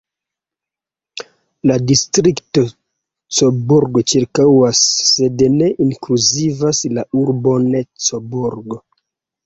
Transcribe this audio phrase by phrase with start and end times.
[1.71, 2.63] La distrikto
[3.41, 7.73] Coburg ĉirkaŭas, sed ne inkluzivas la urbon
[8.11, 8.81] Coburg.